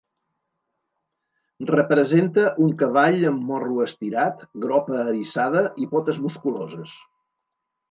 [1.71, 6.99] Representa un cavall amb morro estirat, gropa eriçada i potes musculoses.